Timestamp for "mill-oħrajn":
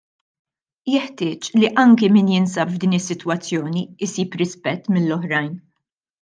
4.97-5.55